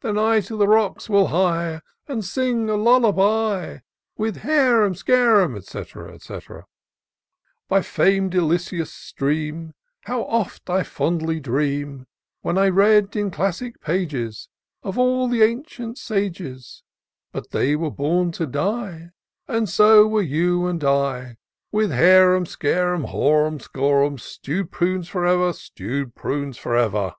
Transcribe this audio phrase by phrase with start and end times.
[0.00, 1.80] Then I to the rocks will hie.
[2.06, 3.78] And sing a lullaby;
[4.16, 5.66] With harum scarum, &c.
[5.66, 5.76] &c.
[5.76, 6.64] IN SEARCH OF THE PICTURESQUE.
[7.66, 12.06] By fam'd Ilyssus' stream How oft I fondly dream,
[12.42, 14.48] When I read in classic pages,
[14.84, 16.84] Of all the ancient sages;
[17.32, 19.10] But they were bom to die,
[19.48, 21.38] And so were you and I;
[21.72, 27.16] With harum scarum, horum scorum, Stew'd prunes for everl Stew'd prunes for ever